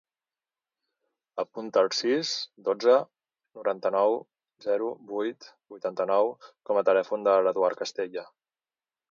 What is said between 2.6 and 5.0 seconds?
dotze, noranta-nou, zero,